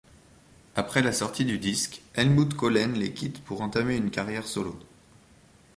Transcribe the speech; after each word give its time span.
Après 0.75 1.03
la 1.03 1.11
sortie 1.13 1.45
du 1.45 1.59
disque, 1.59 2.01
Helmut 2.15 2.57
Köllen 2.57 2.93
les 2.95 3.13
quitte 3.13 3.39
pour 3.43 3.61
entamer 3.61 3.95
une 3.97 4.09
carrière 4.09 4.47
solo. 4.47 4.79